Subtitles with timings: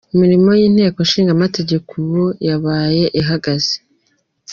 [0.13, 3.73] Imirimo y'inteko ishingamategeko ubu yabaye ihagaze.